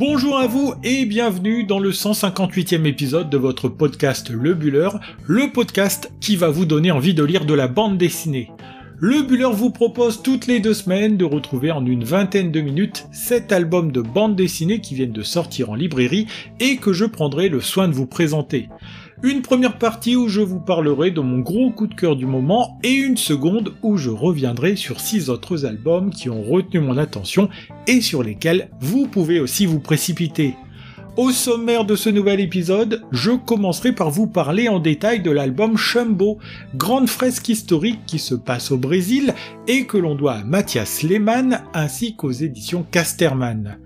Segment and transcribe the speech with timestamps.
[0.00, 4.88] Bonjour à vous et bienvenue dans le 158e épisode de votre podcast Le Buller,
[5.26, 8.50] le podcast qui va vous donner envie de lire de la bande dessinée.
[8.98, 13.08] Le Buller vous propose toutes les deux semaines de retrouver en une vingtaine de minutes
[13.12, 16.26] cet albums de bande dessinée qui viennent de sortir en librairie
[16.60, 18.70] et que je prendrai le soin de vous présenter.
[19.22, 22.78] Une première partie où je vous parlerai de mon gros coup de cœur du moment
[22.82, 27.50] et une seconde où je reviendrai sur six autres albums qui ont retenu mon attention
[27.86, 30.54] et sur lesquels vous pouvez aussi vous précipiter.
[31.16, 35.76] Au sommaire de ce nouvel épisode, je commencerai par vous parler en détail de l'album
[35.76, 36.38] Chumbo,
[36.76, 39.34] grande fresque historique qui se passe au Brésil
[39.66, 43.78] et que l'on doit à Mathias Lehmann ainsi qu'aux éditions Casterman.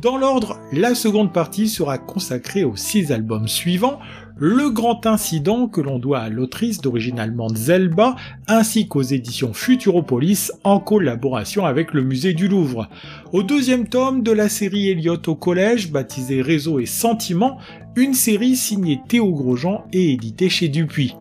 [0.00, 3.98] Dans l'ordre, la seconde partie sera consacrée aux six albums suivants,
[4.40, 8.14] le grand incident que l'on doit à l'autrice d'origine allemande Zelba,
[8.46, 12.88] ainsi qu'aux éditions Futuropolis en collaboration avec le musée du Louvre.
[13.32, 17.58] Au deuxième tome de la série Elliott au collège, baptisée Réseau et Sentiments,
[17.96, 21.16] une série signée Théo Grosjean et éditée chez Dupuis.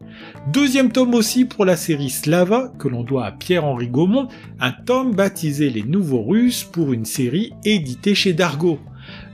[0.54, 4.28] Deuxième tome aussi pour la série Slava, que l'on doit à Pierre-Henri Gaumont,
[4.60, 8.78] un tome baptisé Les Nouveaux Russes pour une série éditée chez Dargaud.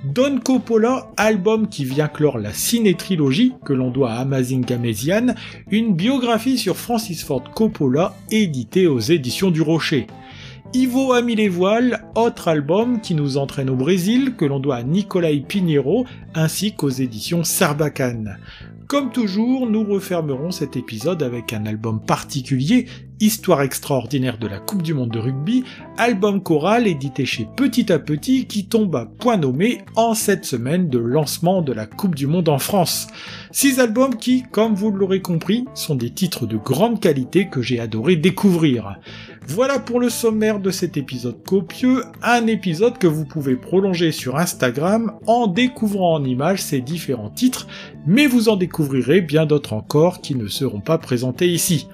[0.03, 5.27] Don Coppola, album qui vient clore la ciné-trilogie que l'on doit à Amazing Gamesian,
[5.71, 10.07] une biographie sur Francis Ford Coppola éditée aux éditions du Rocher.
[10.75, 14.77] Ivo a mis les voiles, autre album qui nous entraîne au Brésil que l'on doit
[14.77, 18.39] à Nicolai Pinheiro ainsi qu'aux éditions Sarbacane.
[18.87, 22.87] Comme toujours, nous refermerons cet épisode avec un album particulier,
[23.19, 25.63] Histoire extraordinaire de la Coupe du Monde de rugby,
[25.97, 30.89] album choral édité chez Petit à Petit qui tombe à point nommé en cette semaine
[30.89, 33.07] de lancement de la Coupe du Monde en France.
[33.51, 37.79] Six albums qui, comme vous l'aurez compris, sont des titres de grande qualité que j'ai
[37.79, 38.97] adoré découvrir.
[39.47, 44.37] Voilà pour le sommaire de cet épisode copieux, un épisode que vous pouvez prolonger sur
[44.37, 47.67] Instagram en découvrant en images ces différents titres,
[48.07, 51.87] mais vous en découvrirez bien d'autres encore qui ne seront pas présentés ici.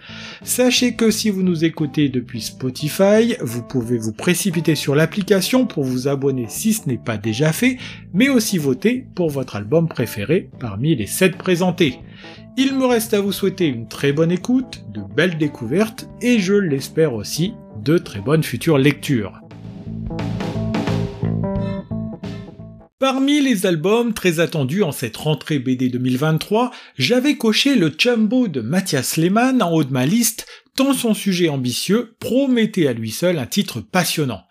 [0.44, 5.84] Sachez que si vous nous écoutez depuis Spotify, vous pouvez vous précipiter sur l'application pour
[5.84, 7.78] vous abonner si ce n'est pas déjà fait,
[8.13, 12.00] mais aussi voter pour votre album préféré parmi les 7 présentés.
[12.57, 16.53] Il me reste à vous souhaiter une très bonne écoute, de belles découvertes et je
[16.53, 19.39] l'espère aussi de très bonnes futures lectures.
[22.99, 28.59] Parmi les albums très attendus en cette rentrée BD 2023, j'avais coché le Chumbo de
[28.59, 30.45] Mathias Lehmann en haut de ma liste,
[30.75, 34.43] tant son sujet ambitieux promettait à lui seul un titre passionnant.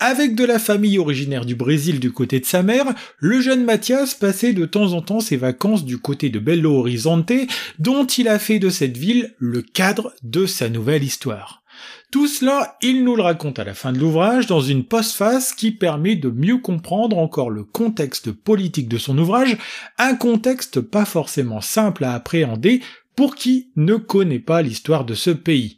[0.00, 2.86] Avec de la famille originaire du Brésil du côté de sa mère,
[3.18, 7.32] le jeune Mathias passait de temps en temps ses vacances du côté de Belo Horizonte,
[7.80, 11.64] dont il a fait de cette ville le cadre de sa nouvelle histoire.
[12.12, 15.72] Tout cela, il nous le raconte à la fin de l'ouvrage dans une postface qui
[15.72, 19.56] permet de mieux comprendre encore le contexte politique de son ouvrage,
[19.98, 22.82] un contexte pas forcément simple à appréhender
[23.16, 25.77] pour qui ne connaît pas l'histoire de ce pays.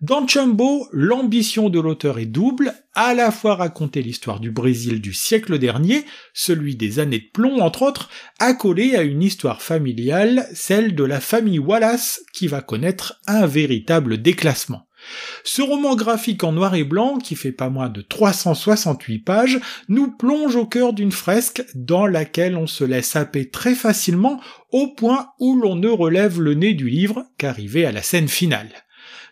[0.00, 5.12] Dans Chumbo, l'ambition de l'auteur est double, à la fois raconter l'histoire du Brésil du
[5.12, 10.94] siècle dernier, celui des années de plomb entre autres, accolé à une histoire familiale, celle
[10.94, 14.88] de la famille Wallace, qui va connaître un véritable déclassement.
[15.44, 20.10] Ce roman graphique en noir et blanc, qui fait pas moins de 368 pages, nous
[20.10, 24.40] plonge au cœur d'une fresque dans laquelle on se laisse happer très facilement
[24.72, 28.70] au point où l'on ne relève le nez du livre qu'arrivé à la scène finale.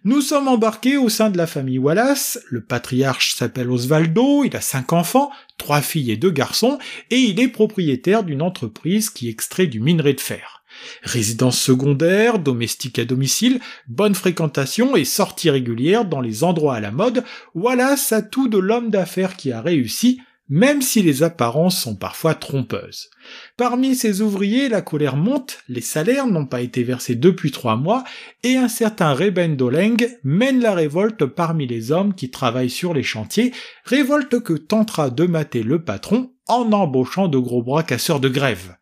[0.08, 4.62] Nous sommes embarqués au sein de la famille Wallace, le patriarche s'appelle Osvaldo, il a
[4.62, 6.78] cinq enfants, trois filles et deux garçons,
[7.10, 10.62] et il est propriétaire d'une entreprise qui extrait du minerai de fer.
[11.02, 16.90] Résidence secondaire, domestique à domicile, bonne fréquentation et sortie régulière dans les endroits à la
[16.90, 17.22] mode,
[17.54, 22.34] Wallace a tout de l'homme d'affaires qui a réussi, même si les apparences sont parfois
[22.34, 23.10] trompeuses.
[23.56, 28.04] Parmi ces ouvriers, la colère monte, les salaires n'ont pas été versés depuis trois mois,
[28.42, 33.02] et un certain Reben Doleng mène la révolte parmi les hommes qui travaillent sur les
[33.02, 33.52] chantiers,
[33.84, 38.76] révolte que tentera de mater le patron en embauchant de gros bras casseurs de grève.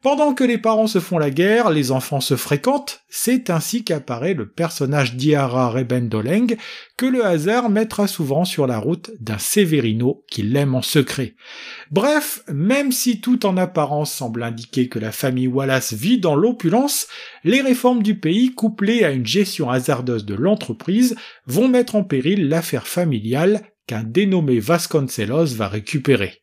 [0.00, 4.34] Pendant que les parents se font la guerre, les enfants se fréquentent, c'est ainsi qu'apparaît
[4.34, 6.56] le personnage d'Iara Rebendoleng
[6.96, 11.34] que le hasard mettra souvent sur la route d'un Severino qui l'aime en secret.
[11.90, 17.08] Bref, même si tout en apparence semble indiquer que la famille Wallace vit dans l'opulence,
[17.42, 21.16] les réformes du pays couplées à une gestion hasardeuse de l'entreprise
[21.46, 26.42] vont mettre en péril l'affaire familiale qu'un dénommé Vasconcelos va récupérer.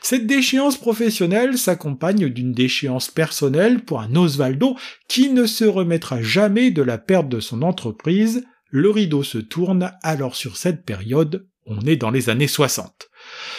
[0.00, 4.76] Cette déchéance professionnelle s'accompagne d'une déchéance personnelle pour un Osvaldo
[5.08, 8.44] qui ne se remettra jamais de la perte de son entreprise.
[8.70, 13.08] Le rideau se tourne alors sur cette période, on est dans les années 60.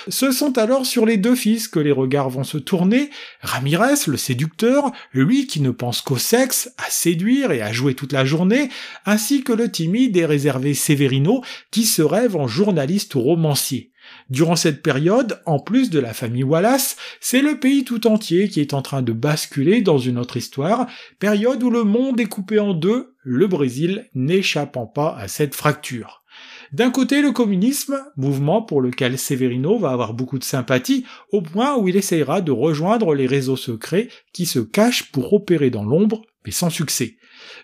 [0.10, 3.10] Ce sont alors sur les deux fils que les regards vont se tourner,
[3.42, 8.12] Ramirez, le séducteur, lui qui ne pense qu'au sexe, à séduire et à jouer toute
[8.12, 8.70] la journée,
[9.06, 13.93] ainsi que le timide et réservé Severino, qui se rêve en journaliste ou romancier.
[14.30, 18.62] Durant cette période, en plus de la famille Wallace, c'est le pays tout entier qui
[18.62, 20.88] est en train de basculer dans une autre histoire,
[21.20, 26.24] période où le monde est coupé en deux, le Brésil n'échappant pas à cette fracture.
[26.72, 31.78] D'un côté, le communisme, mouvement pour lequel Severino va avoir beaucoup de sympathie, au point
[31.78, 36.24] où il essayera de rejoindre les réseaux secrets qui se cachent pour opérer dans l'ombre,
[36.46, 37.18] mais sans succès.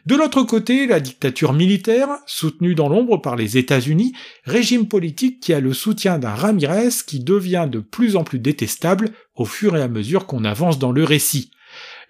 [0.06, 5.54] De l'autre côté, la dictature militaire, soutenue dans l'ombre par les États-Unis, régime politique qui
[5.54, 9.82] a le soutien d'un Ramirez qui devient de plus en plus détestable au fur et
[9.82, 11.52] à mesure qu'on avance dans le récit.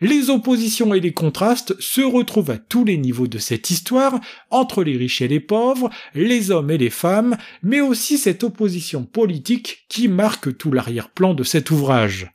[0.02, 4.82] Les oppositions et les contrastes se retrouvent à tous les niveaux de cette histoire, entre
[4.82, 9.86] les riches et les pauvres, les hommes et les femmes, mais aussi cette opposition politique
[9.90, 12.32] qui marque tout l'arrière-plan de cet ouvrage.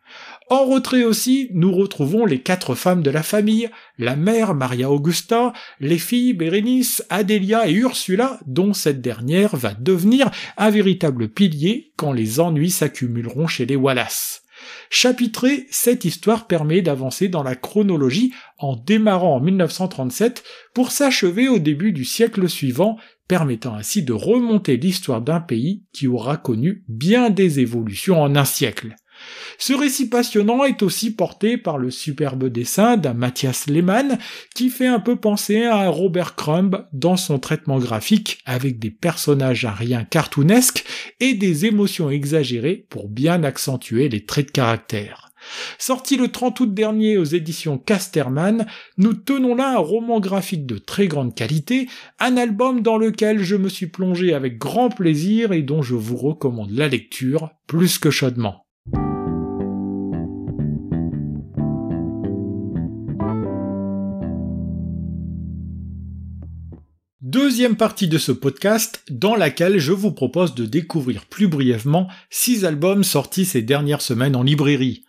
[0.51, 5.55] En retrait aussi, nous retrouvons les quatre femmes de la famille, la mère Maria Augusta,
[5.81, 12.13] les filles Bérénice, Adélia et Ursula, dont cette dernière va devenir un véritable pilier quand
[12.13, 14.43] les ennuis s'accumuleront chez les Wallace.
[14.91, 20.45] Chapitré, cette histoire permet d'avancer dans la chronologie en démarrant en 1937
[20.75, 22.99] pour s'achever au début du siècle suivant,
[23.29, 28.45] permettant ainsi de remonter l'histoire d'un pays qui aura connu bien des évolutions en un
[28.45, 28.95] siècle.
[29.59, 34.19] Ce récit passionnant est aussi porté par le superbe dessin d'un Matthias Lehmann
[34.55, 39.65] qui fait un peu penser à Robert Crumb dans son traitement graphique avec des personnages
[39.65, 40.85] à rien cartoonesques
[41.21, 45.25] et des émotions exagérées pour bien accentuer les traits de caractère.
[45.79, 48.67] Sorti le 30 août dernier aux éditions Casterman,
[48.97, 51.89] nous tenons là un roman graphique de très grande qualité,
[52.19, 56.17] un album dans lequel je me suis plongé avec grand plaisir et dont je vous
[56.17, 58.64] recommande la lecture plus que chaudement.
[67.35, 72.65] Deuxième partie de ce podcast dans laquelle je vous propose de découvrir plus brièvement six
[72.65, 75.05] albums sortis ces dernières semaines en librairie.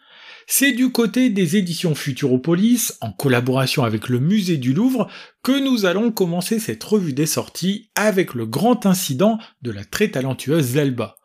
[0.47, 5.07] C'est du côté des éditions Futuropolis, en collaboration avec le musée du Louvre,
[5.43, 10.07] que nous allons commencer cette revue des sorties avec le grand incident de la très
[10.07, 11.17] talentueuse Zelba.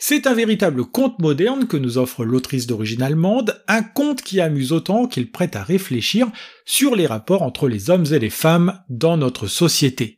[0.00, 4.72] C'est un véritable conte moderne que nous offre l'autrice d'origine allemande, un conte qui amuse
[4.72, 6.26] autant qu'il prête à réfléchir
[6.64, 10.17] sur les rapports entre les hommes et les femmes dans notre société.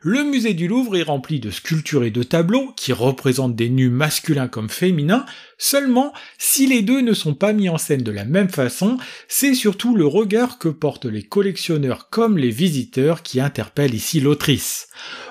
[0.00, 3.90] Le musée du Louvre est rempli de sculptures et de tableaux qui représentent des nus
[3.90, 5.26] masculins comme féminins,
[5.58, 8.96] seulement si les deux ne sont pas mis en scène de la même façon,
[9.26, 14.88] c'est surtout le regard que portent les collectionneurs comme les visiteurs qui interpellent ici l'autrice.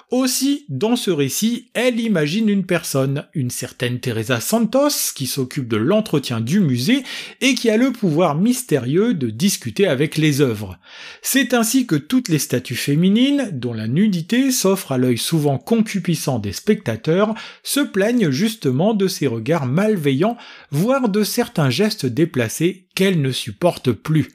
[0.09, 5.75] Aussi, dans ce récit, elle imagine une personne, une certaine Teresa Santos, qui s'occupe de
[5.75, 7.03] l'entretien du musée
[7.41, 10.79] et qui a le pouvoir mystérieux de discuter avec les œuvres.
[11.21, 16.39] C'est ainsi que toutes les statues féminines, dont la nudité s'offre à l'œil souvent concupissant
[16.39, 17.33] des spectateurs,
[17.63, 20.37] se plaignent justement de ces regards malveillants,
[20.71, 24.29] voire de certains gestes déplacés qu'elles ne supportent plus.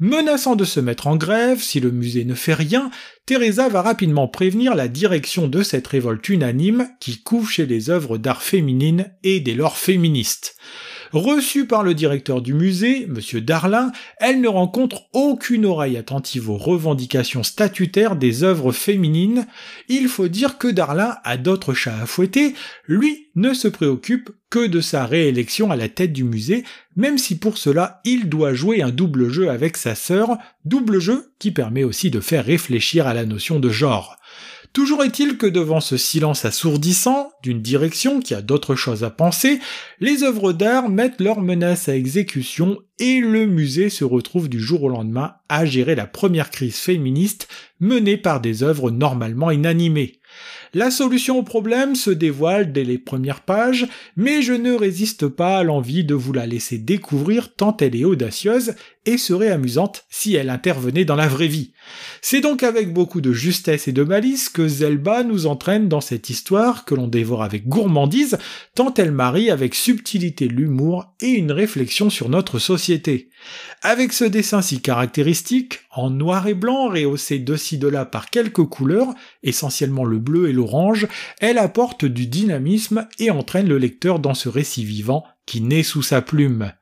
[0.00, 2.90] Menaçant de se mettre en grève si le musée ne fait rien,
[3.26, 8.16] Teresa va rapidement prévenir la direction de cette révolte unanime qui couvre chez les œuvres
[8.16, 10.56] d'art féminines et dès lors féministes.
[11.12, 13.40] Reçue par le directeur du musée, M.
[13.40, 19.46] Darlin, elle ne rencontre aucune oreille attentive aux revendications statutaires des œuvres féminines.
[19.88, 22.54] Il faut dire que Darlin a d'autres chats à fouetter,
[22.86, 26.62] lui ne se préoccupe que de sa réélection à la tête du musée,
[26.94, 31.32] même si pour cela il doit jouer un double jeu avec sa sœur, double jeu
[31.40, 34.16] qui permet aussi de faire réfléchir à la notion de genre.
[34.72, 39.58] Toujours est-il que devant ce silence assourdissant, d'une direction qui a d'autres choses à penser,
[39.98, 44.84] les œuvres d'art mettent leurs menaces à exécution et le musée se retrouve du jour
[44.84, 47.48] au lendemain à gérer la première crise féministe
[47.80, 50.20] menée par des œuvres normalement inanimées.
[50.72, 55.58] La solution au problème se dévoile dès les premières pages, mais je ne résiste pas
[55.58, 58.74] à l'envie de vous la laisser découvrir tant elle est audacieuse
[59.04, 61.72] et serait amusante si elle intervenait dans la vraie vie.
[62.22, 66.30] C'est donc avec beaucoup de justesse et de malice que Zelba nous entraîne dans cette
[66.30, 68.38] histoire que l'on dévore avec gourmandise,
[68.74, 73.30] tant elle marie avec subtilité l'humour et une réflexion sur notre société.
[73.82, 78.30] Avec ce dessin si caractéristique, en noir et blanc rehaussé de ci de là par
[78.30, 81.08] quelques couleurs, essentiellement le bleu et l'orange,
[81.40, 86.02] elle apporte du dynamisme et entraîne le lecteur dans ce récit vivant qui naît sous
[86.02, 86.72] sa plume.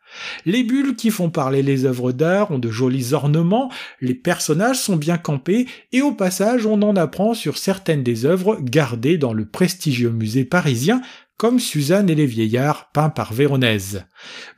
[0.47, 3.71] Les bulles qui font parler les œuvres d'art ont de jolis ornements,
[4.01, 8.59] les personnages sont bien campés, et au passage on en apprend sur certaines des œuvres
[8.61, 11.03] gardées dans le prestigieux musée parisien,
[11.39, 14.05] comme Suzanne et les vieillards, peint par Véronèse.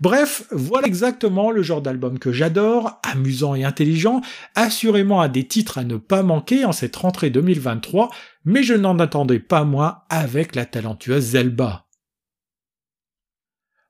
[0.00, 4.23] Bref, voilà exactement le genre d'album que j'adore, amusant et intelligent,
[4.55, 8.11] assurément à des titres à ne pas manquer en cette rentrée 2023,
[8.47, 11.85] mais je n'en attendais pas moins avec la talentueuse Zelba.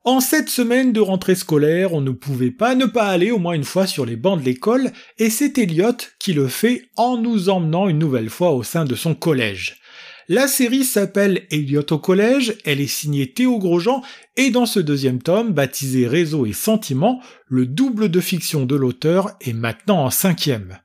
[0.03, 3.53] En cette semaine de rentrée scolaire, on ne pouvait pas ne pas aller au moins
[3.53, 7.49] une fois sur les bancs de l'école, et c'est Elliot qui le fait en nous
[7.49, 9.79] emmenant une nouvelle fois au sein de son collège.
[10.27, 14.01] La série s'appelle Elliot au collège, elle est signée Théo Grosjean,
[14.37, 19.29] et dans ce deuxième tome, baptisé Réseau et Sentiment, le double de fiction de l'auteur
[19.39, 20.79] est maintenant en cinquième.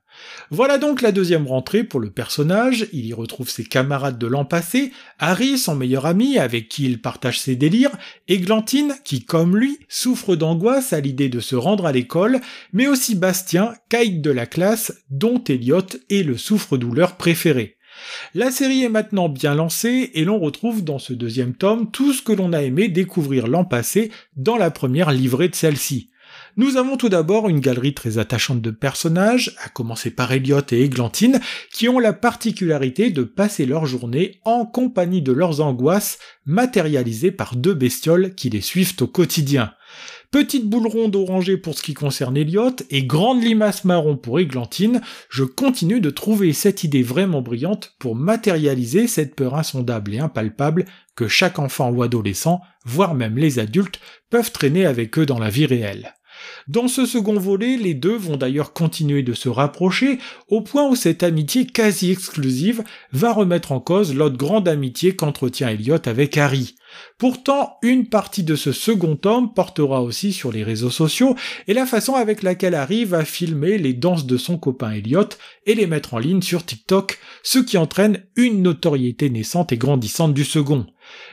[0.49, 4.45] Voilà donc la deuxième rentrée pour le personnage, il y retrouve ses camarades de l'an
[4.45, 7.95] passé, Harry, son meilleur ami, avec qui il partage ses délires,
[8.27, 8.41] et
[9.03, 12.39] qui, comme lui, souffre d'angoisse à l'idée de se rendre à l'école,
[12.73, 17.77] mais aussi Bastien, caïd de la classe, dont Elliot est le souffre-douleur préféré.
[18.33, 22.21] La série est maintenant bien lancée et l'on retrouve dans ce deuxième tome tout ce
[22.21, 26.09] que l'on a aimé découvrir l'an passé dans la première livrée de celle-ci.
[26.59, 30.81] Nous avons tout d'abord une galerie très attachante de personnages, à commencer par Elliot et
[30.81, 31.39] Églantine,
[31.71, 37.55] qui ont la particularité de passer leur journée en compagnie de leurs angoisses, matérialisées par
[37.55, 39.71] deux bestioles qui les suivent au quotidien.
[40.31, 45.01] Petite boule ronde orangée pour ce qui concerne Elliot et grande limace marron pour Églantine,
[45.29, 50.85] je continue de trouver cette idée vraiment brillante pour matérialiser cette peur insondable et impalpable
[51.15, 53.99] que chaque enfant ou adolescent, voire même les adultes,
[54.31, 56.15] peuvent traîner avec eux dans la vie réelle.
[56.67, 60.95] Dans ce second volet, les deux vont d'ailleurs continuer de se rapprocher au point où
[60.95, 66.75] cette amitié quasi exclusive va remettre en cause l'autre grande amitié qu'entretient Elliot avec Harry.
[67.17, 71.35] Pourtant, une partie de ce second tome portera aussi sur les réseaux sociaux
[71.67, 75.29] et la façon avec laquelle Harry va filmer les danses de son copain Elliot
[75.65, 80.33] et les mettre en ligne sur TikTok, ce qui entraîne une notoriété naissante et grandissante
[80.33, 80.85] du second.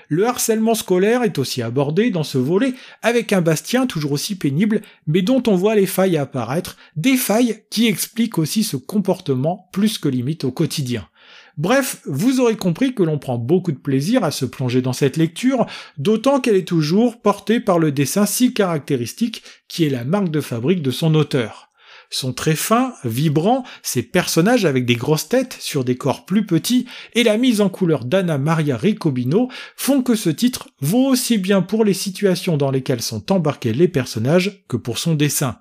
[0.08, 4.82] Le harcèlement scolaire est aussi abordé dans ce volet avec un Bastien toujours aussi pénible,
[5.06, 9.98] mais dont on voit les failles apparaître, des failles qui expliquent aussi ce comportement plus
[9.98, 11.08] que limite au quotidien.
[11.56, 15.16] Bref, vous aurez compris que l'on prend beaucoup de plaisir à se plonger dans cette
[15.16, 15.66] lecture,
[15.98, 20.40] d'autant qu'elle est toujours portée par le dessin si caractéristique qui est la marque de
[20.40, 21.70] fabrique de son auteur
[22.14, 26.86] sont très fins, vibrants, ces personnages avec des grosses têtes sur des corps plus petits
[27.14, 31.62] et la mise en couleur d'Anna Maria Riccobino font que ce titre vaut aussi bien
[31.62, 35.58] pour les situations dans lesquelles sont embarqués les personnages que pour son dessin.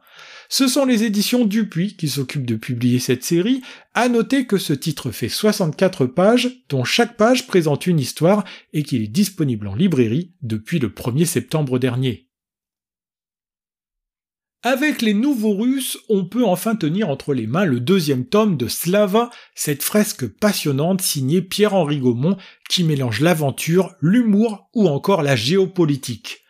[0.50, 3.62] Ce sont les éditions Dupuis qui s'occupent de publier cette série.
[3.96, 8.84] À noter que ce titre fait 64 pages, dont chaque page présente une histoire et
[8.84, 12.28] qu'il est disponible en librairie depuis le 1er septembre dernier.
[14.66, 18.70] Avec les nouveaux Russes, on peut enfin tenir entre les mains le deuxième tome de
[18.70, 22.38] Slava, cette fresque passionnante signée Pierre-Henri Gaumont
[22.70, 26.46] qui mélange l'aventure, l'humour ou encore la géopolitique.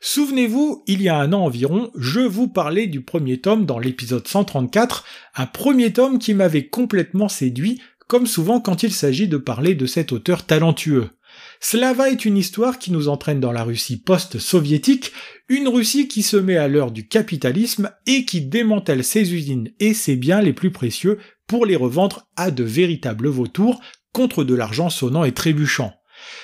[0.00, 4.28] Souvenez-vous, il y a un an environ, je vous parlais du premier tome dans l'épisode
[4.28, 5.04] 134,
[5.34, 9.86] un premier tome qui m'avait complètement séduit, comme souvent quand il s'agit de parler de
[9.86, 11.10] cet auteur talentueux.
[11.60, 15.12] Slava est une histoire qui nous entraîne dans la Russie post-soviétique,
[15.48, 19.94] une Russie qui se met à l'heure du capitalisme et qui démantèle ses usines et
[19.94, 23.80] ses biens les plus précieux pour les revendre à de véritables vautours
[24.12, 25.94] contre de l'argent sonnant et trébuchant.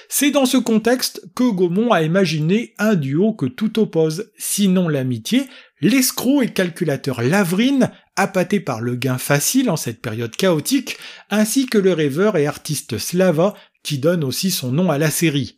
[0.08, 5.44] C'est dans ce contexte que Gaumont a imaginé un duo que tout oppose, sinon l'amitié,
[5.80, 10.98] l'escroc et calculateur Lavrine, appâté par le gain facile en cette période chaotique,
[11.30, 15.56] ainsi que le rêveur et artiste Slava, qui donne aussi son nom à la série.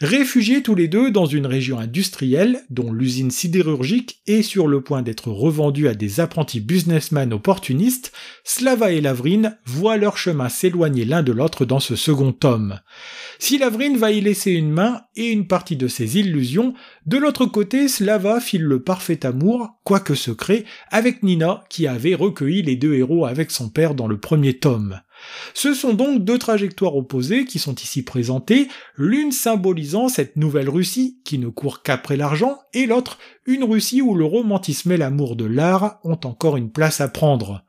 [0.00, 5.02] Réfugiés tous les deux dans une région industrielle dont l'usine sidérurgique est sur le point
[5.02, 8.12] d'être revendue à des apprentis businessmen opportunistes,
[8.44, 12.80] Slava et Lavrine voient leur chemin s'éloigner l'un de l'autre dans ce second tome.
[13.38, 16.74] Si Lavrine va y laisser une main et une partie de ses illusions,
[17.06, 22.62] de l'autre côté, Slava file le parfait amour, quoique secret, avec Nina qui avait recueilli
[22.62, 25.00] les deux héros avec son père dans le premier tome.
[25.54, 31.20] Ce sont donc deux trajectoires opposées qui sont ici présentées, l'une symbolisant cette nouvelle Russie
[31.24, 35.44] qui ne court qu'après l'argent, et l'autre une Russie où le romantisme et l'amour de
[35.44, 37.64] l'art ont encore une place à prendre.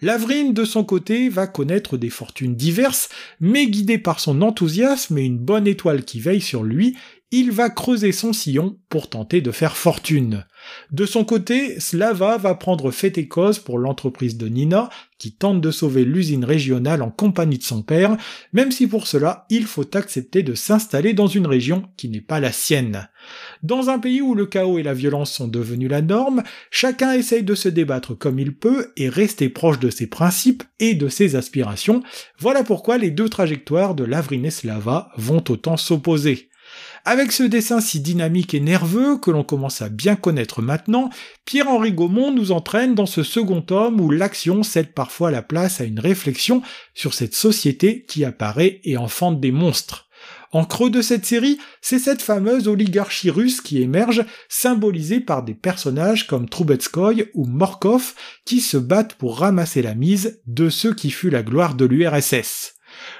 [0.00, 3.08] Lavrine, de son côté, va connaître des fortunes diverses,
[3.40, 6.96] mais guidé par son enthousiasme et une bonne étoile qui veille sur lui,
[7.30, 10.44] il va creuser son sillon pour tenter de faire fortune.
[10.92, 14.88] De son côté, Slava va prendre fait et cause pour l'entreprise de Nina,
[15.18, 18.16] qui tente de sauver l'usine régionale en compagnie de son père,
[18.52, 22.40] même si pour cela il faut accepter de s'installer dans une région qui n'est pas
[22.40, 23.08] la sienne.
[23.62, 27.42] Dans un pays où le chaos et la violence sont devenus la norme, chacun essaye
[27.42, 31.36] de se débattre comme il peut et rester proche de ses principes et de ses
[31.36, 32.02] aspirations.
[32.38, 36.48] Voilà pourquoi les deux trajectoires de Lavrin et Slava vont autant s'opposer.
[37.06, 41.10] Avec ce dessin si dynamique et nerveux que l'on commence à bien connaître maintenant,
[41.44, 45.84] Pierre-Henri Gaumont nous entraîne dans ce second tome où l'action cède parfois la place à
[45.84, 46.62] une réflexion
[46.94, 50.08] sur cette société qui apparaît et enfante des monstres.
[50.50, 55.54] En creux de cette série, c'est cette fameuse oligarchie russe qui émerge, symbolisée par des
[55.54, 58.14] personnages comme Troubetskoy ou Morkov
[58.46, 62.73] qui se battent pour ramasser la mise de ce qui fut la gloire de l'URSS.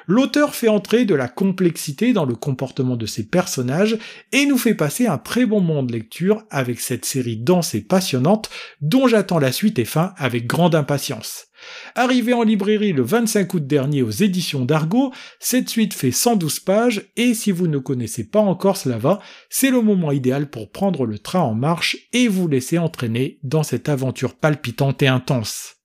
[0.07, 3.99] L'auteur fait entrer de la complexité dans le comportement de ses personnages
[4.33, 7.81] et nous fait passer un très bon moment de lecture avec cette série dense et
[7.81, 8.51] passionnante
[8.81, 11.47] dont j'attends la suite et fin avec grande impatience.
[11.95, 17.03] Arrivé en librairie le 25 août dernier aux éditions d'Argo, cette suite fait 112 pages
[17.17, 21.19] et si vous ne connaissez pas encore Slava, c'est le moment idéal pour prendre le
[21.19, 25.77] train en marche et vous laisser entraîner dans cette aventure palpitante et intense.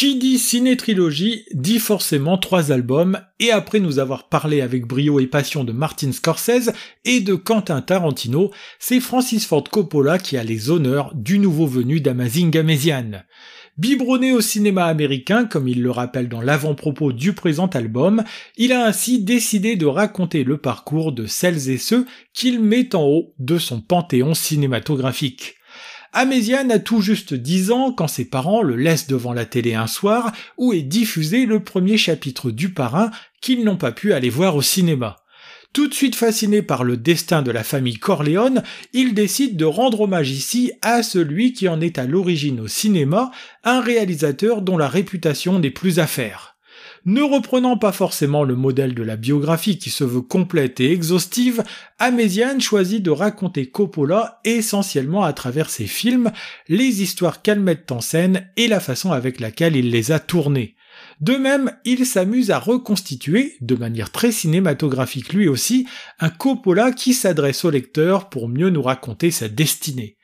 [0.00, 5.26] Qui dit ciné-trilogie dit forcément trois albums, et après nous avoir parlé avec brio et
[5.26, 6.72] passion de Martin Scorsese
[7.04, 12.00] et de Quentin Tarantino, c'est Francis Ford Coppola qui a les honneurs du nouveau venu
[12.00, 13.10] d'Amazing Amasian.
[13.76, 18.24] Biberonné au cinéma américain, comme il le rappelle dans l'avant-propos du présent album,
[18.56, 23.02] il a ainsi décidé de raconter le parcours de celles et ceux qu'il met en
[23.02, 25.59] haut de son panthéon cinématographique.
[26.12, 29.86] Améziane a tout juste 10 ans quand ses parents le laissent devant la télé un
[29.86, 34.56] soir où est diffusé le premier chapitre du parrain qu'ils n'ont pas pu aller voir
[34.56, 35.18] au cinéma.
[35.72, 40.00] Tout de suite fasciné par le destin de la famille Corleone, il décide de rendre
[40.00, 43.30] hommage ici à celui qui en est à l'origine au cinéma,
[43.62, 46.49] un réalisateur dont la réputation n'est plus à faire.
[47.06, 51.62] Ne reprenant pas forcément le modèle de la biographie qui se veut complète et exhaustive,
[51.98, 56.30] Améziane choisit de raconter Coppola essentiellement à travers ses films,
[56.68, 60.76] les histoires qu'elle met en scène et la façon avec laquelle il les a tournées.
[61.20, 65.86] De même, il s'amuse à reconstituer, de manière très cinématographique lui aussi,
[66.18, 70.16] un Coppola qui s'adresse au lecteur pour mieux nous raconter sa destinée.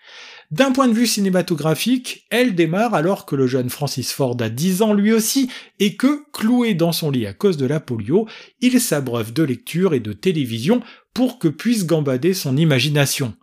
[0.53, 4.83] D'un point de vue cinématographique, elle démarre alors que le jeune Francis Ford a 10
[4.83, 8.29] ans lui aussi, et que, cloué dans son lit à cause de la polio,
[8.61, 10.83] il s'abreuve de lecture et de télévision
[11.15, 13.35] pour que puisse gambader son imagination.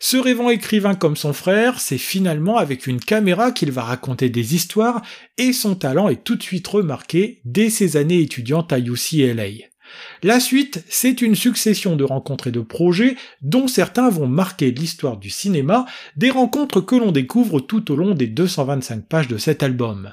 [0.00, 4.54] Se rêvant écrivain comme son frère, c'est finalement avec une caméra qu'il va raconter des
[4.54, 5.02] histoires
[5.36, 9.69] et son talent est tout de suite remarqué dès ses années étudiantes à UCLA.
[10.22, 15.16] La suite, c'est une succession de rencontres et de projets dont certains vont marquer l'histoire
[15.16, 19.62] du cinéma, des rencontres que l'on découvre tout au long des 225 pages de cet
[19.62, 20.12] album.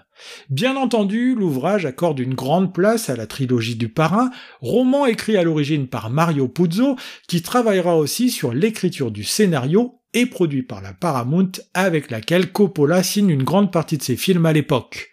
[0.49, 5.43] Bien entendu, l'ouvrage accorde une grande place à la trilogie du parrain, roman écrit à
[5.43, 6.95] l'origine par Mario Puzo,
[7.27, 13.03] qui travaillera aussi sur l'écriture du scénario et produit par la Paramount avec laquelle Coppola
[13.03, 15.11] signe une grande partie de ses films à l'époque.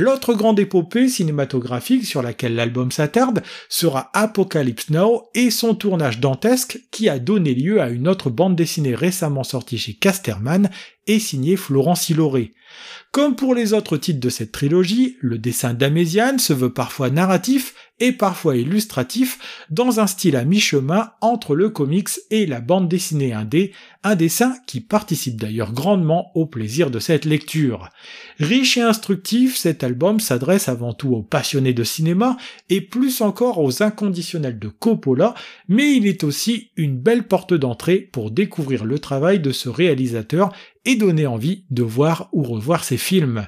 [0.00, 6.78] L'autre grande épopée cinématographique sur laquelle l'album s'attarde sera Apocalypse Now et son tournage dantesque
[6.92, 10.70] qui a donné lieu à une autre bande dessinée récemment sortie chez Casterman
[11.08, 12.52] et signée Florence Hiloré.
[13.10, 17.74] Comme pour les autres titres de cette trilogie, le dessin d'Améziane se veut parfois narratif
[18.00, 23.32] et parfois illustratif dans un style à mi-chemin entre le comics et la bande dessinée
[23.32, 23.72] indé,
[24.04, 27.88] un dessin qui participe d'ailleurs grandement au plaisir de cette lecture.
[28.38, 32.36] Riche et instructif, cet album s'adresse avant tout aux passionnés de cinéma
[32.68, 35.34] et plus encore aux inconditionnels de Coppola,
[35.66, 40.52] mais il est aussi une belle porte d'entrée pour découvrir le travail de ce réalisateur
[40.84, 43.46] et donner envie de voir ou revoir ses films.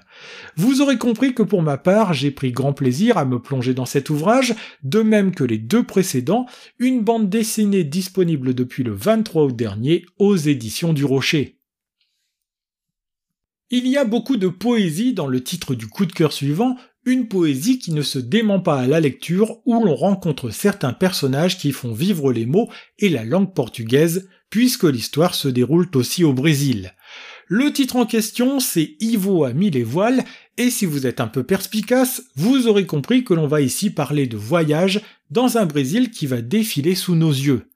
[0.56, 3.86] Vous aurez compris que pour ma part, j'ai pris grand plaisir à me plonger dans
[3.86, 6.46] cet ouvrage, de même que les deux précédents,
[6.78, 11.60] une bande dessinée disponible depuis le 23 août dernier aux éditions du Rocher.
[13.72, 17.28] Il y a beaucoup de poésie dans le titre du coup de cœur suivant, une
[17.28, 21.72] poésie qui ne se dément pas à la lecture où l'on rencontre certains personnages qui
[21.72, 26.92] font vivre les mots et la langue portugaise, puisque l'histoire se déroule aussi au Brésil.
[27.52, 30.22] Le titre en question, c'est Ivo a mis les voiles,
[30.56, 34.28] et si vous êtes un peu perspicace, vous aurez compris que l'on va ici parler
[34.28, 35.00] de voyage
[35.32, 37.66] dans un Brésil qui va défiler sous nos yeux.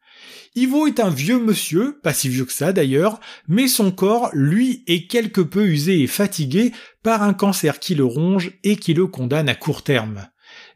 [0.54, 4.84] Ivo est un vieux monsieur, pas si vieux que ça d'ailleurs, mais son corps, lui,
[4.86, 6.70] est quelque peu usé et fatigué
[7.02, 10.28] par un cancer qui le ronge et qui le condamne à court terme.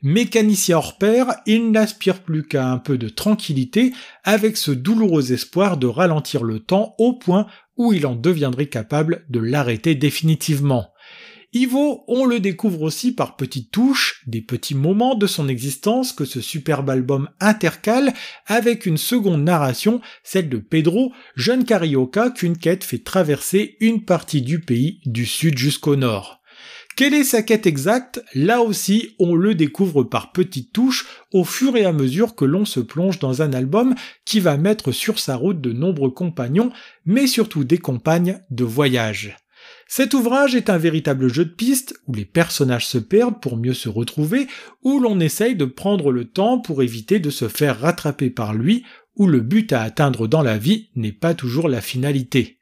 [0.03, 3.93] Mécanicien hors pair, il n'aspire plus qu'à un peu de tranquillité
[4.25, 7.47] avec ce douloureux espoir de ralentir le temps au point
[7.79, 10.93] où il en deviendrait capable de l'arrêter définitivement.
[11.55, 16.27] Ivo, on le découvre aussi par petites touches, des petits moments de son existence que
[16.27, 18.13] ce superbe album intercale
[18.45, 24.43] avec une seconde narration, celle de Pedro, jeune carioca qu'une quête fait traverser une partie
[24.43, 26.38] du pays du sud jusqu'au nord.
[26.99, 28.25] Quelle est sa quête exacte?
[28.35, 32.65] Là aussi, on le découvre par petites touches au fur et à mesure que l'on
[32.65, 36.73] se plonge dans un album qui va mettre sur sa route de nombreux compagnons,
[37.07, 39.37] mais surtout des compagnes de voyage.
[39.87, 43.75] Cet ouvrage est un véritable jeu de piste où les personnages se perdent pour mieux
[43.75, 44.49] se retrouver,
[44.83, 48.83] où l'on essaye de prendre le temps pour éviter de se faire rattraper par lui,
[49.15, 52.58] où le but à atteindre dans la vie n'est pas toujours la finalité.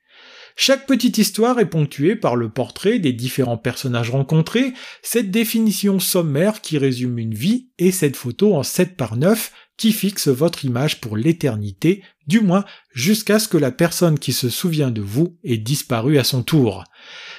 [0.58, 6.62] Chaque petite histoire est ponctuée par le portrait des différents personnages rencontrés, cette définition sommaire
[6.62, 11.02] qui résume une vie et cette photo en 7 par 9 qui fixe votre image
[11.02, 12.64] pour l'éternité, du moins
[12.94, 16.84] jusqu'à ce que la personne qui se souvient de vous ait disparu à son tour.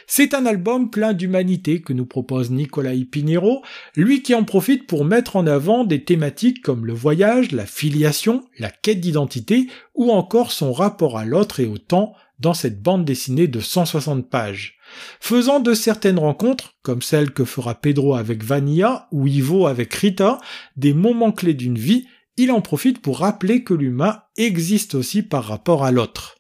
[0.06, 3.64] C'est un album plein d'humanité que nous propose Nicolas Pinheiro,
[3.96, 8.44] lui qui en profite pour mettre en avant des thématiques comme le voyage, la filiation,
[8.60, 13.06] la quête d'identité ou encore son rapport à l'autre et au temps dans cette bande
[13.06, 14.78] dessinée de 160 pages.
[15.20, 20.40] Faisant de certaines rencontres, comme celle que fera Pedro avec Vanilla ou Ivo avec Rita,
[20.76, 25.46] des moments clés d'une vie, il en profite pour rappeler que l'humain existe aussi par
[25.46, 26.38] rapport à l'autre.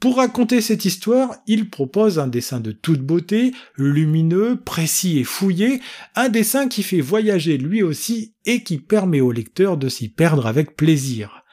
[0.00, 5.80] Pour raconter cette histoire, il propose un dessin de toute beauté, lumineux, précis et fouillé,
[6.14, 10.46] un dessin qui fait voyager lui aussi et qui permet au lecteur de s'y perdre
[10.46, 11.43] avec plaisir.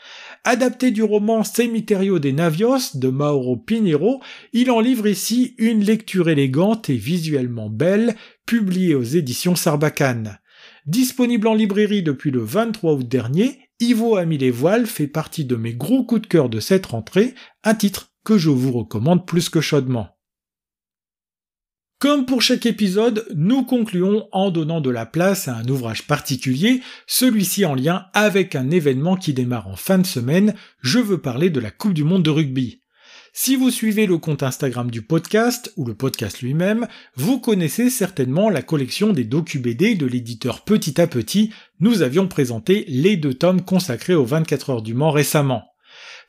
[0.43, 4.21] Adapté du roman Cemiterio de Navios de Mauro Pinheiro,
[4.53, 8.15] il en livre ici une lecture élégante et visuellement belle,
[8.47, 10.39] publiée aux éditions Sarbacane.
[10.87, 15.45] Disponible en librairie depuis le 23 août dernier, Ivo a mis les voiles fait partie
[15.45, 19.27] de mes gros coups de cœur de cette rentrée, un titre que je vous recommande
[19.27, 20.09] plus que chaudement.
[22.01, 26.81] Comme pour chaque épisode, nous concluons en donnant de la place à un ouvrage particulier,
[27.05, 31.51] celui-ci en lien avec un événement qui démarre en fin de semaine, je veux parler
[31.51, 32.81] de la Coupe du Monde de rugby.
[33.33, 36.87] Si vous suivez le compte Instagram du podcast, ou le podcast lui-même,
[37.17, 42.83] vous connaissez certainement la collection des docu-BD de l'éditeur Petit à Petit, nous avions présenté
[42.87, 45.71] les deux tomes consacrés aux 24 heures du Mans récemment.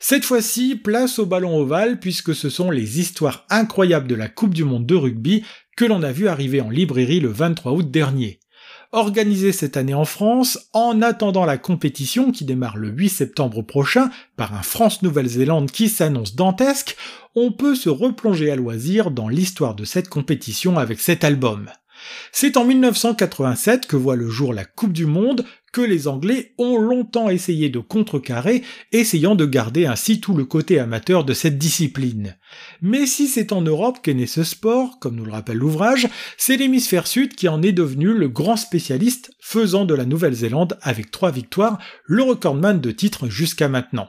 [0.05, 4.53] Cette fois-ci, place au ballon ovale puisque ce sont les histoires incroyables de la Coupe
[4.53, 8.39] du Monde de rugby que l'on a vu arriver en librairie le 23 août dernier
[8.93, 14.11] organisé cette année en France en attendant la compétition qui démarre le 8 septembre prochain
[14.37, 16.95] par un France-Nouvelle-Zélande qui s'annonce dantesque,
[17.35, 21.71] on peut se replonger à loisir dans l'histoire de cette compétition avec cet album.
[22.31, 26.77] C'est en 1987 que voit le jour la Coupe du Monde, que les Anglais ont
[26.77, 32.37] longtemps essayé de contrecarrer, essayant de garder ainsi tout le côté amateur de cette discipline.
[32.81, 36.07] Mais si c'est en Europe qu'est né ce sport, comme nous le rappelle l'ouvrage,
[36.37, 41.11] c'est l'hémisphère sud qui en est devenu le grand spécialiste, faisant de la Nouvelle-Zélande, avec
[41.11, 44.07] trois victoires, le recordman de titres jusqu'à maintenant.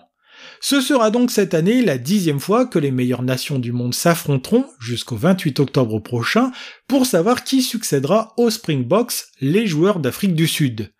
[0.60, 4.66] Ce sera donc cette année la dixième fois que les meilleures nations du monde s'affronteront
[4.80, 6.52] jusqu'au 28 octobre prochain
[6.86, 10.93] pour savoir qui succédera aux Springboks, les joueurs d'Afrique du Sud.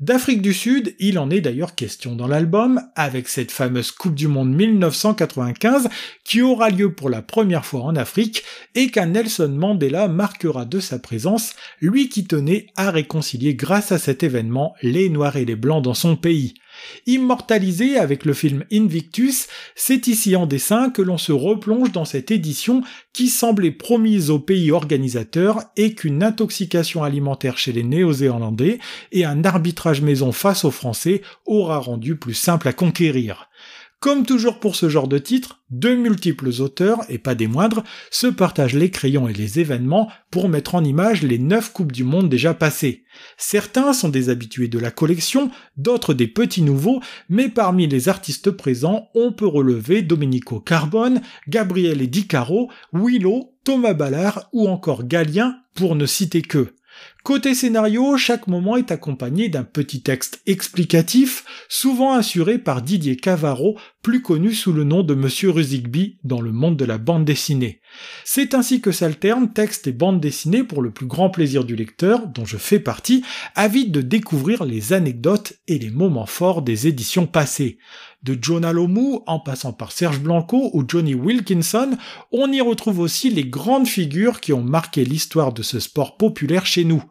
[0.00, 4.28] D'Afrique du Sud, il en est d'ailleurs question dans l'album, avec cette fameuse Coupe du
[4.28, 5.88] Monde 1995
[6.24, 10.80] qui aura lieu pour la première fois en Afrique et qu'un Nelson Mandela marquera de
[10.80, 15.56] sa présence, lui qui tenait à réconcilier grâce à cet événement les Noirs et les
[15.56, 16.54] Blancs dans son pays.
[17.06, 22.30] Immortalisé avec le film Invictus, c'est ici en dessin que l'on se replonge dans cette
[22.30, 28.78] édition qui semblait promise aux pays organisateurs et qu'une intoxication alimentaire chez les Néo-Zélandais
[29.12, 33.48] et un arbitrage maison face aux Français aura rendu plus simple à conquérir.
[34.00, 37.82] Comme toujours pour ce genre de titre, de multiples auteurs, et pas des moindres,
[38.12, 42.04] se partagent les crayons et les événements pour mettre en image les neuf Coupes du
[42.04, 43.02] Monde déjà passées.
[43.38, 48.52] Certains sont des habitués de la collection, d'autres des petits nouveaux, mais parmi les artistes
[48.52, 55.08] présents, on peut relever Domenico Carbone, Gabriel et Di Caro, Willow, Thomas Ballard ou encore
[55.08, 56.72] Galien, pour ne citer que.
[57.28, 63.76] Côté scénario, chaque moment est accompagné d'un petit texte explicatif, souvent assuré par Didier Cavaro,
[64.00, 67.82] plus connu sous le nom de Monsieur Rusigby dans le monde de la bande dessinée.
[68.24, 72.28] C'est ainsi que s'alternent texte et bande dessinée pour le plus grand plaisir du lecteur,
[72.28, 73.22] dont je fais partie,
[73.54, 77.76] avide de découvrir les anecdotes et les moments forts des éditions passées.
[78.22, 81.90] De John Alomou, en passant par Serge Blanco ou Johnny Wilkinson,
[82.32, 86.66] on y retrouve aussi les grandes figures qui ont marqué l'histoire de ce sport populaire
[86.66, 87.04] chez nous.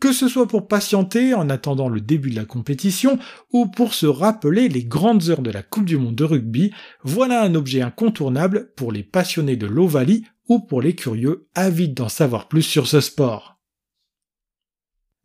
[0.00, 3.18] Que ce soit pour patienter en attendant le début de la compétition
[3.52, 7.42] ou pour se rappeler les grandes heures de la Coupe du Monde de rugby, voilà
[7.42, 12.48] un objet incontournable pour les passionnés de l'Ovalie ou pour les curieux avides d'en savoir
[12.48, 13.55] plus sur ce sport.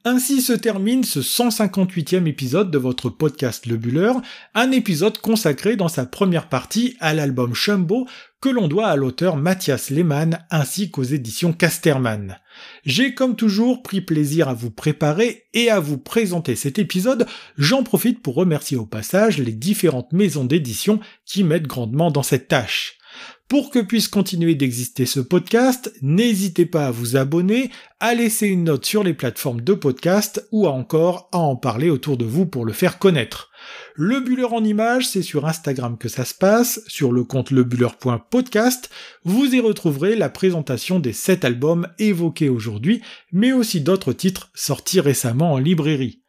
[0.04, 4.14] Ainsi se termine ce 158e épisode de votre podcast Le Buller,
[4.56, 8.08] un épisode consacré dans sa première partie à l'album Shumbo
[8.42, 12.40] que l'on doit à l'auteur Mathias Lehmann ainsi qu'aux éditions Casterman.
[12.84, 17.28] J'ai comme toujours pris plaisir à vous préparer et à vous présenter cet épisode,
[17.60, 22.48] j'en profite pour remercier au passage les différentes maisons d'édition qui m'aident grandement dans cette
[22.48, 22.98] tâche.
[23.47, 27.69] Pour que puisse continuer d'exister ce podcast, n'hésitez pas à vous abonner,
[28.00, 32.15] à laisser une note sur les plateformes de podcast ou encore à en parler autour
[32.15, 33.52] de vous pour le faire connaître.
[33.95, 38.89] Le Buller en images, c'est sur Instagram que ça se passe, sur le compte lebuller.podcast,
[39.26, 43.02] vous y retrouverez la présentation des 7 albums évoqués aujourd'hui,
[43.34, 46.21] mais aussi d'autres titres sortis récemment en librairie.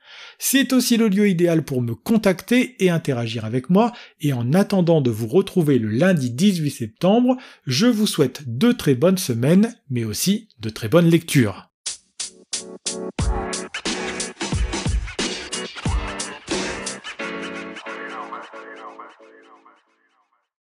[0.44, 5.00] C'est aussi le lieu idéal pour me contacter et interagir avec moi, et en attendant
[5.00, 10.02] de vous retrouver le lundi 18 septembre, je vous souhaite de très bonnes semaines, mais
[10.02, 11.71] aussi de très bonnes lectures.